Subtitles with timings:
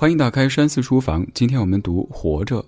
[0.00, 1.26] 欢迎打开山寺书房。
[1.34, 2.56] 今天我们读《活着》。《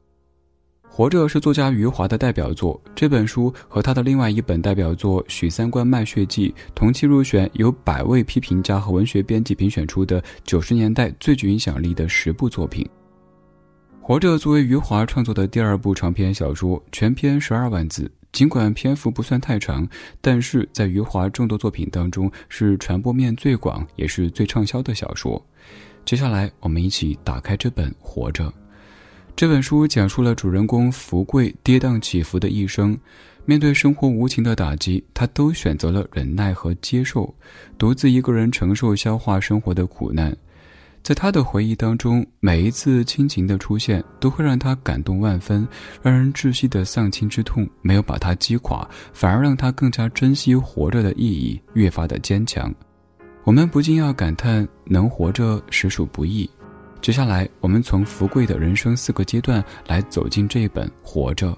[0.88, 2.82] 活着》是作家余华的代表作。
[2.92, 12.84] 这本书和他的另外一本代表作《许三观卖血记》同期入选由百位批评家和文学编辑评选出的九十年代最具影响力的十部作品。
[14.04, 18.10] 《活着》作为余华创作的第二部长篇小说，全篇十二万字。
[18.32, 19.88] 尽管篇幅不算太长，
[20.20, 25.40] 但是在余华众多作品当中是传播面最广，也是最畅销的小说。
[26.04, 28.44] 接下来，我们一起打开这本《活着》。
[29.36, 32.98] 这本书讲述了主人公福贵跌宕起伏的一生，
[33.44, 37.32] 面对生活无情的打击，他都选择了忍耐和接受，
[37.78, 40.36] 独自一个人承受消化生活的苦难。
[41.02, 45.66] 在他的回忆当中，每一次亲情的出现都会让他感动万分，
[46.02, 52.70] 让人窒息的丧亲之痛没有把他击垮，反而让他更加珍惜活着的意义，越发的坚强。
[53.42, 56.48] 我们不禁要感叹，能活着实属不易。
[57.00, 61.48] 接下来，我们从福贵的人生四个阶段来走进这一本《活着》。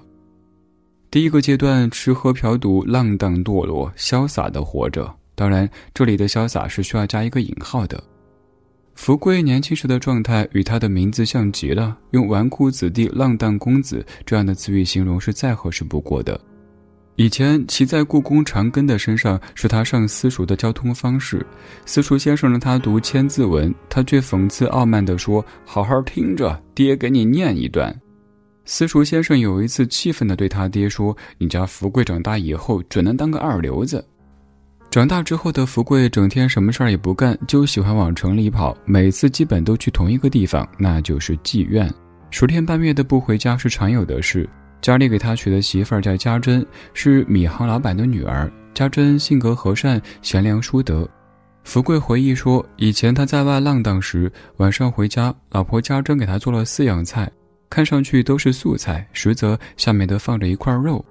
[1.11, 5.13] 第一个阶段，吃喝嫖赌，浪荡堕落，潇洒的活着。
[5.35, 8.01] 当然，这里的潇洒是需要加一个引号的。
[8.95, 16.39] 福贵年轻时的状态与他的名字像极了，用“纨绔子弟”“浪荡公子”这样的词语形容是再合适不过的。
[17.15, 21.45] 以前骑在故宫长庚的身上是他上私塾的交通方式，
[21.85, 27.95] 私塾先生让他读《千字文》，他却讽刺傲慢地说：“好好听着，爹给你念一段。”
[28.65, 34.03] 私塾先生有一次气愤地对他爹说：“你家福贵长大以后准能当个二流子。”
[34.89, 41.91] 长大之后的福贵整天什么事儿也不干，就喜欢往城里跑，每次基本都去同一个地方，那就是妓院，
[42.31, 44.49] 十天半月的不回家是常有的事。
[44.83, 48.51] 家里给他娶的媳妇儿叫家珍，是米行老板的女儿。
[48.73, 51.09] 家珍性格和善，贤良淑德。
[51.63, 57.31] 福贵回忆说，以前他在外浪荡时，晚上回家，老婆家珍给他做了四样菜，
[57.69, 61.03] 看上去都是素菜，实则下面都放着一块肉。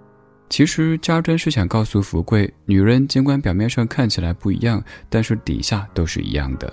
[0.51, 6.71] 其实家珍是想告诉福贵，女人尽管表面上看起来不一样，但是底下都是一样的。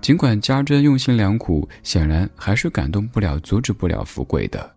[0.00, 4.74] 尽管家珍用心良苦，显然还是感动不了、阻止不了福贵的。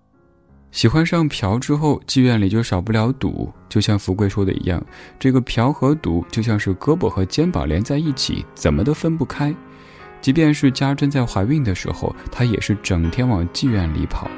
[0.75, 3.49] 喜欢上嫖之后，妓院里就少不了赌。
[3.69, 4.85] 就像福贵说的一样，
[5.17, 9.55] 这个嫖和赌就像是胳膊和肩膀连在一起，怎么都分不开。
[10.19, 14.29] 即便是家珍在怀孕的时候，她也是整天往妓院里跑。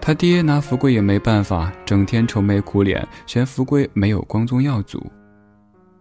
[0.00, 5.12] 他爹拿福贵也没办法，整天愁眉苦脸，嫌福贵没有光宗耀祖。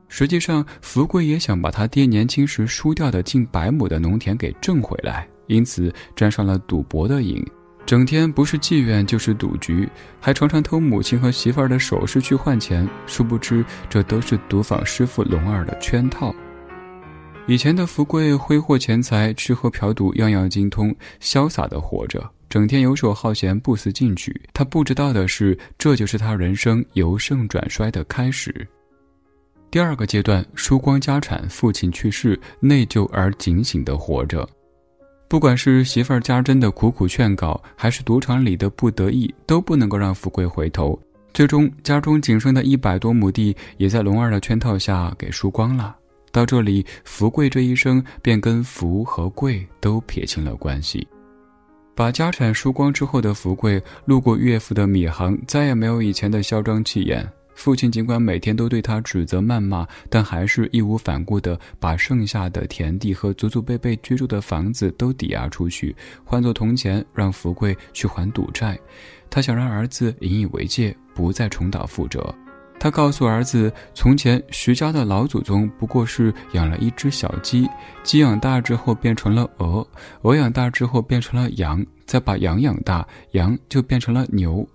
[0.08, 7.46] 实际上，福贵也想把他爹年轻时输掉的近百亩的农田给挣回来，因此沾上了赌博的瘾。
[7.90, 9.90] 整天不是妓院就是赌局，
[10.20, 12.88] 还常常偷母亲和媳妇儿的首饰去换钱。
[13.08, 16.32] 殊不知，这都是赌坊师傅龙二的圈套。
[17.48, 24.40] 以前的福贵挥霍钱财，吃喝嫖赌样样精通，潇洒的活着，整天游手好闲，不思进取。
[24.54, 28.54] 他不知道的是，这就是他人生由盛转衰的开始。
[29.72, 34.48] 第二个阶段，输光家产，父亲去世，内疚而警醒的活着。
[35.30, 41.00] 不管是媳妇儿家珍的苦苦劝告，还是赌场里的不得意，都不能够让福贵回头。
[41.32, 45.96] 最终，家中仅剩的一百多亩地，也在龙二的圈套下给输光了。
[46.32, 51.08] 到这里，福贵这一生便跟福和贵都撇清了关系。
[51.94, 57.24] 把家产输光之后的福贵，路过岳父的米行，再也没有以前的嚣张气焰。
[57.60, 65.94] 父亲尽管每天都对他指责谩骂，但还是义无反顾地把剩下的田地和祖祖辈辈居住的房子都抵押出去，
[66.24, 68.80] 换作铜钱，让福贵去还赌债。
[69.30, 72.34] 他想让儿子引以为戒，不再重蹈覆辙。
[72.80, 77.68] 他告诉儿子，从前徐家的老祖宗不过是养了一只小鸡，
[78.04, 79.86] 鸡养大之后变成了鹅，
[80.22, 84.66] 鹅养大之后变成了羊，再把羊养大，羊就变成了牛。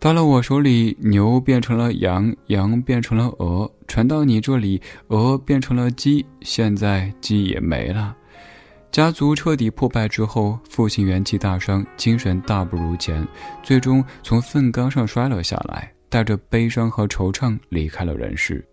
[0.00, 8.16] 到了我手里，牛变成了羊，羊变成了鹅，传到你这里，鹅变成了鸡，现在鸡也没了。
[8.90, 13.28] 家族彻底破败之后，父亲元气大伤，精神大不如前，
[13.62, 18.66] 最终从粪缸上摔了下来，带着悲伤和惆怅离开了人世。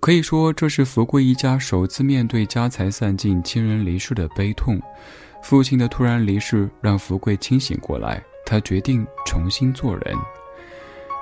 [0.00, 4.76] 可以说，这是福贵一家首次面对家财散尽、亲人离世的悲痛。
[5.40, 10.16] 父亲的突然离世让福贵清醒过来，他决定重新做人。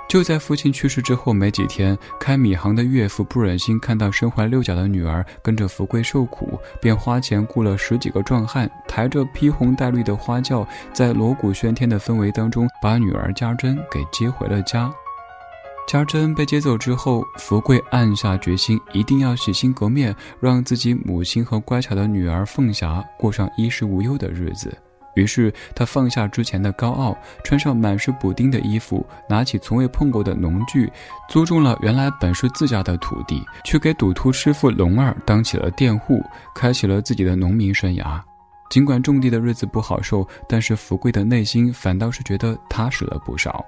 [0.09, 14.91] 就在父亲去世之后没几天，开米行的岳父不忍心看到身怀六甲的女儿跟着福贵受苦，便花钱雇了十几个壮汉，抬着披红戴绿的花轿，在锣鼓喧天的氛围当中，把女儿家珍给接回了家。
[15.89, 24.77] 家珍被接走之后，福贵暗下决心，一定要洗心革面，让自己母亲和乖巧的女儿凤霞过上衣食无忧的日子。
[25.17, 30.89] 于是他放下之前的高傲，穿上满是补丁的衣服，拿起从未碰过的农具，
[31.29, 36.23] 租种了原来本是自家的土地，去给赌徒师傅龙二当起了佃户，
[36.55, 38.21] 开启了自己的农民生涯。
[38.69, 43.65] 尽管种地的日子不好受，但是福贵的内心反倒是觉得踏实了不少。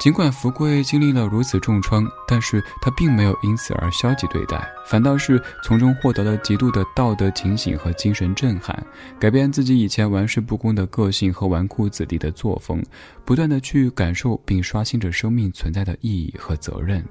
[0.00, 8.84] 尽管福贵经历了如此重创，但是他并没有因此而消极对待，反倒是从中获得了极度的道德警醒和精神震撼，
[9.18, 12.82] 改变自己以前玩世不恭的个性和纨绔子弟的作风，
[13.24, 17.02] 不断的去感受并刷新着生命存在的意义和责任。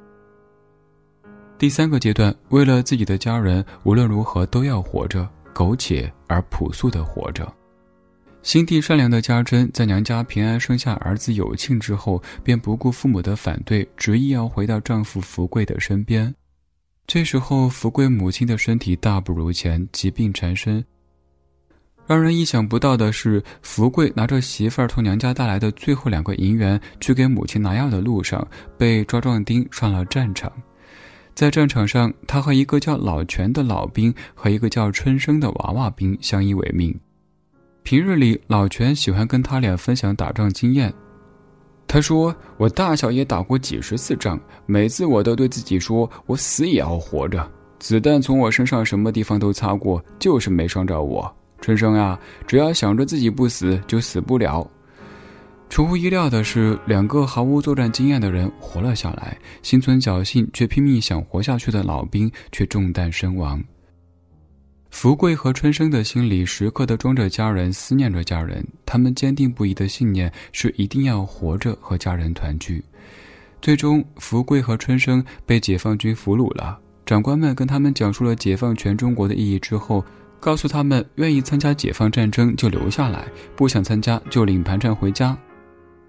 [1.57, 7.51] 第三个阶段，为了自己的家人，无论如何都要活着，苟且而朴素的活着。
[8.43, 16.33] 心地善良的家珍在娘家平安生下儿子有庆之后，便不顾父母的反对，执意要回到丈夫福贵的身边。
[17.07, 20.83] 这时候，福贵母亲的身体大不如前，疾病缠身。
[22.05, 28.45] 让人意想不到的是，福贵拿着媳妇儿从娘家带来的最后两个银元去给母亲拿药的路上，
[28.77, 30.51] 被抓壮丁上了战场。
[31.33, 36.93] 在战场上，他和一个叫老全的老兵和一个叫春生的娃娃兵相依为命。
[37.83, 40.91] 平日里，老全喜欢跟他俩分享打仗经验。
[41.85, 47.45] 他说：“我大小也打过几十次仗，每次我都对自己说，我死也要活着。
[47.79, 51.31] 子弹从我身上什么地方都擦过，就是没伤着我。
[51.59, 54.65] 春生啊，只要想着自己不死，就死不了。”
[55.69, 63.61] 出乎意料的是，两个毫无作战经验的人活了下来，心存侥幸却拼命想活下去的老兵却中弹身亡。
[64.93, 68.63] 福贵和春生的心里时刻地装着家人，思念着家人。
[68.85, 72.81] 他们坚定不移的信念是一定要活着和家人团聚。
[73.59, 76.79] 最终，福贵和春生被解放军俘虏了。
[77.07, 80.05] 长官们跟他们讲述了解放全中国的意义之后，
[80.39, 83.25] 告诉他们愿意参加解放战争就留下来，
[83.55, 85.35] 不想参加就领盘缠回家。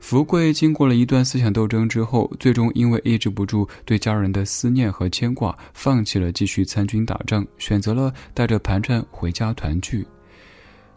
[0.06, 10.06] 福贵经过了一段思想斗争之后，最终因为抑制不住对家人的思念和牵挂，放弃了继续参军打仗，选择了带着盘缠回家团聚。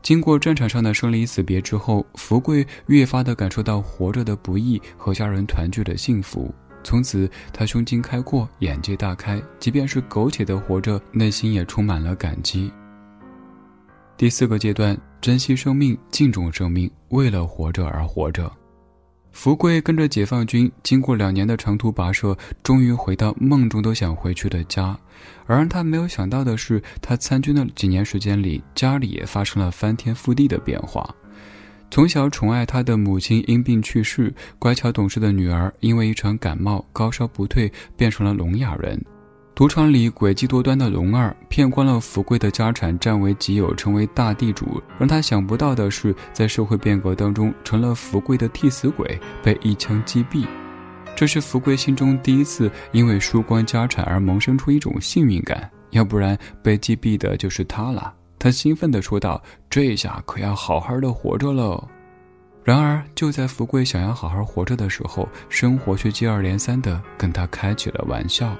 [0.01, 6.53] 经过战场上的生离死别之后，福贵越发的感受到活着的不易和家人团聚的幸福。
[6.83, 12.69] 从此，他胸襟开阔，眼界大开，即便是苟且的活着，内心也充满了感激。
[14.17, 18.51] 第四个阶段，珍惜生命，敬重生命，为了活着而活着。
[19.37, 24.97] 福贵跟着解放军，经过两年的长途跋涉，终于回到梦中都想回去的家。
[25.45, 31.07] 而让他没有想到的是，他参军的几年时间里，家里也发生了翻天覆地的变化。
[31.91, 38.99] 从小宠爱他的母亲因病去世，乖巧懂事的女儿因为一场感冒高烧不退，变成了聋哑人。
[39.57, 44.79] 赌场里诡计多端的龙二骗光了福贵的家产，占为己有，成为大地主。
[44.99, 50.45] 让他想不到的是，在社会变革当中，成了福贵的替死鬼，被一枪击毙。
[51.15, 58.13] 这是福贵心中第一次因为输光家产而萌生出一种幸运感，要不然被击毙的就是他了。
[58.37, 61.83] 他兴奋地说道：“这下可要好好的活着喽！”
[62.63, 68.55] 然而，就在福贵想要好好活着的时候，生活却接二连三地跟他开起了玩笑。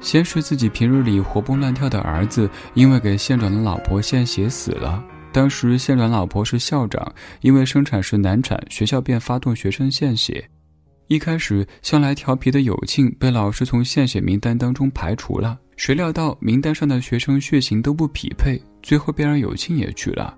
[0.00, 5.02] 先是自己平日里活蹦乱跳的儿子，因为给县长的老婆献血死了。
[5.32, 10.44] 当时县长老婆是校长，因为生产时难产，学校便发动学生献血。
[11.06, 15.58] 一开始，向来调皮的友庆被老师从献血名单当中排除了。
[15.76, 20.36] 谁料到名单上的学生血型都不匹配，最后便让友庆也去了。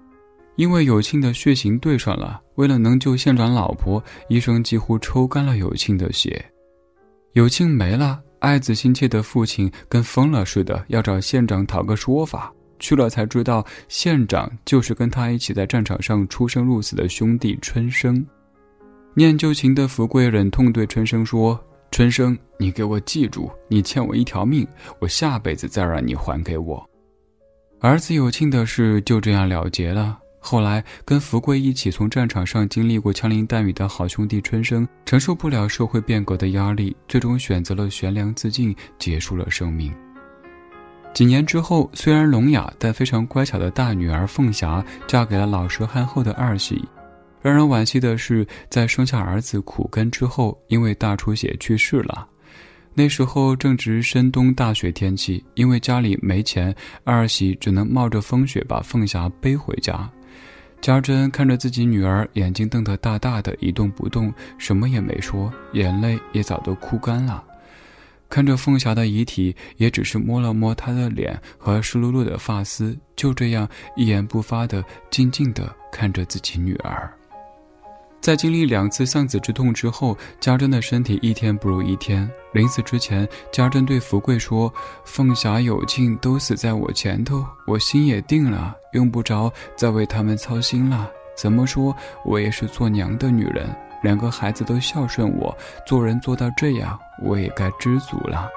[0.56, 6.44] 因为有庆的血型对上了，为了能救县长老婆，医生几乎抽干了友庆的血。
[7.32, 8.20] 有庆没了。
[8.42, 12.52] 爱子心切的父亲跟疯了似的，要找县长讨个说法。
[12.80, 18.26] 去了才知道，县长就是跟他一起在战场上出生入死的兄弟春生。
[19.14, 21.58] 念旧情的福贵忍痛对春生说
[21.92, 24.66] ：“春生，你给我记住，你欠我一条命，
[24.98, 26.84] 我下辈子再让你还给我。”
[27.78, 30.18] 儿子有庆的事就这样了结了。
[30.44, 39.94] 后来，跟福贵一起从战场上经历过枪林弹雨的好兄弟春生，承受不了社会变革的压力，最终选择了悬梁自尽，结束了生命。
[41.14, 46.84] 几年之后，虽然聋哑，但非常乖巧的大女儿凤霞嫁给了老实憨厚的二喜。
[47.40, 52.26] 让人惋惜的是，在生下儿子苦根之后，因为大出血去世了。
[52.94, 60.10] 那时候正值深冬大雪天气，因为家里没钱，二喜只能冒着风雪把凤霞背回家。
[60.82, 67.42] 家珍看着自己女儿，眼睛瞪得大大的，一动不动，什么也没说，眼泪也早都哭干了。
[68.28, 77.08] 看着凤霞的遗体，也只是摸了摸她的脸和湿漉漉的发丝，就这样一言不发的静静的看着自己女儿。
[78.20, 82.28] 在经历两次丧子之痛之后，家珍的身体一天不如一天。
[82.52, 84.72] 临死之前，家珍对福贵说
[85.04, 91.10] ：“凤霞、有庆都死在我前头，我心也定了，用不着再为他们操心了。
[91.34, 95.56] 怎么说，我也是做娘的女人，两个孩子都孝顺我，
[95.86, 98.48] 做人做到这样，我也该知足了。”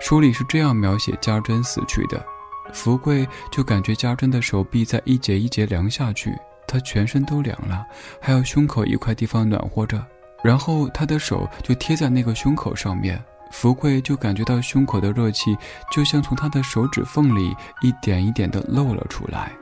[0.00, 2.24] 书里是这样描写家珍死去的：
[2.72, 6.32] 福贵就感觉家珍的手臂在一节一节凉下去。
[6.66, 7.84] 他全身都凉了，
[8.20, 10.00] 还有胸口一块地方暖和着，
[10.42, 15.56] 然后他的手就贴在那个胸口上面，福贵就感觉到胸口的热气
[15.90, 19.52] 就像从他的手指缝里一点一点的漏了出来。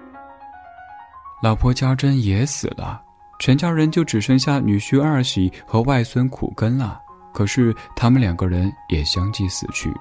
[1.42, 3.00] 老婆家珍也死了，
[3.38, 7.00] 全家人就只剩下女婿二喜和外孙苦根了。
[7.32, 9.92] 可是他们两个人也相继死去。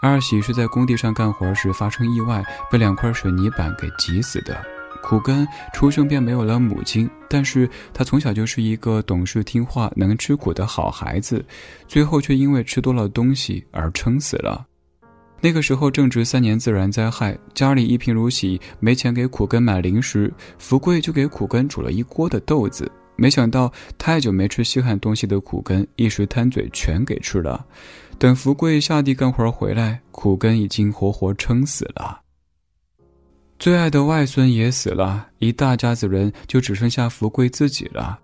[0.00, 4.64] 二喜是在工地上干活时发生意外，被两块水泥板给挤死的。
[5.06, 11.44] 苦根出生便没有了母亲，但是他从小就是一个懂事听话、能吃苦的好孩子，
[11.86, 14.66] 最后却因为吃多了东西而撑死了。
[15.42, 22.90] 那个时候正值三年自然灾害，家里一贫如洗，没钱给苦根买零食，福贵就给苦根煮了一锅的豆子。
[23.14, 27.62] 没想到太久没吃稀罕东西的苦根一时贪嘴，全给吃了。
[28.18, 32.23] 等福贵下地干活回来，苦根已经活活撑死了。
[33.58, 38.18] 最爱的外孙也死了，一大家子人就只剩下福贵自己了。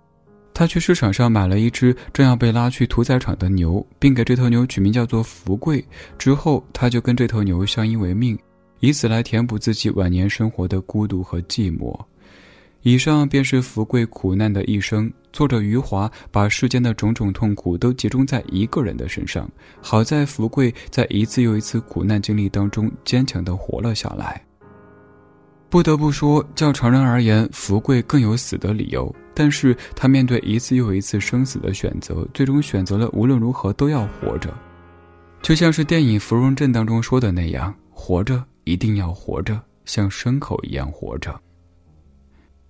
[0.53, 5.83] 他去市场上买了一只正要被拉去屠宰场的牛，并给这头牛取名叫做福贵。
[6.19, 8.39] 之后，他就跟这头牛相依为命，
[8.81, 11.99] 以此来填补自己晚年生活的孤独和寂寞。
[12.83, 15.11] 以上便是福贵苦难的一生。
[15.33, 19.49] 作者余华把世间的种种痛苦都集中在一个人的身上。
[19.81, 24.43] 好在福贵在一次又一次苦难经历当中坚强地活了下来。
[25.71, 29.15] 不得不说，较常人而言，福贵更有死的理由。
[29.33, 34.53] 但是他面对一次又一次生死的选择，最终选择了无论如何都要活着。
[35.41, 41.41] 就像是电影《芙蓉镇》当中说的那样：“活着，一定要活着，像牲口一样活着。”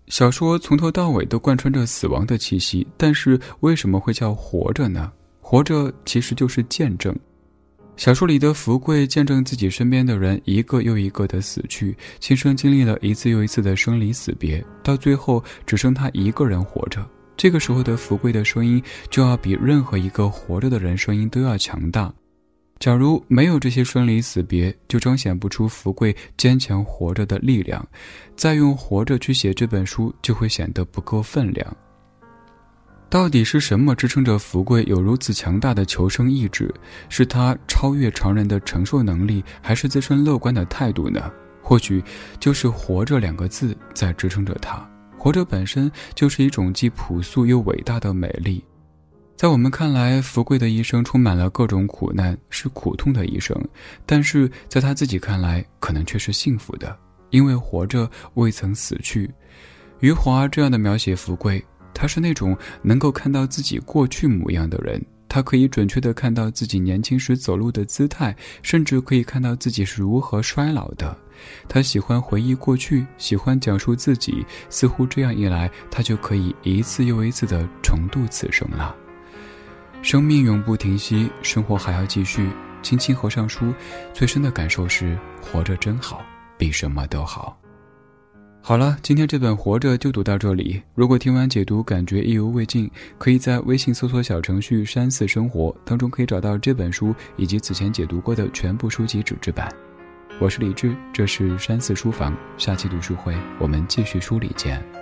[0.09, 5.11] 小说从头到尾都贯穿着死亡的气息，但是为什么会叫活着呢？
[5.41, 7.17] 活着其实就是见证。
[8.01, 17.07] 小说里的福贵见证自己身边的人一个又一个的死去，亲身经历了一次又一次的生离死别，到最后只剩他一个人活着。
[17.37, 22.11] 这个时候的福贵的声音就要比任何一个活着的人声音都要强大。
[22.79, 27.87] 假如没有这些生离死别，就彰显不出福贵坚强活着的力量。
[28.35, 31.77] 再用活着去写这本书，就会显得不够分量。
[33.11, 36.73] 到底是什么支撑着福贵有如此强大的求生意志？
[37.09, 41.29] 是他超越常人的承受能力，还是自身乐观的态度呢？
[41.61, 42.01] 或许
[42.39, 44.89] 就是“活着”两个字在支撑着他。
[45.19, 48.65] 活着本身就是一种既朴素又伟大的美丽。
[49.37, 53.59] 在我们看来，福贵的一生充满了各种苦难，是苦痛的一生；
[54.07, 56.97] 但是在他自己看来，可能却是幸福的，
[57.31, 59.29] 因为活着未曾死去。
[59.99, 61.61] 余华这样的描写福贵。
[61.95, 71.17] 他是那种能够看到自己过去模样的人，他可以准确地看到自己年轻时走路的姿态，甚至可以看到自己是如何衰老的。
[71.69, 78.95] 他喜欢回忆过去，喜欢讲述自己，似乎这样一来，他就可以一次又一次地重度此生了。
[80.03, 82.49] 生命永不停息，生活还要继续。
[82.83, 83.75] 轻轻合上书，
[84.15, 86.23] 最深的感受是：活着真好，
[86.57, 87.60] 比什么都好。
[88.63, 90.81] 好了，今天这本《活着》就读到这里。
[90.95, 92.89] 如果听完解读感觉意犹未尽，
[93.19, 99.69] 可以在微信搜索小程序“山寺生活”当中可以找到这本书以及此前解读过的全部书籍纸质版。
[100.39, 105.00] 我是李志，这是山寺书房，下期读书会我们继续梳理见。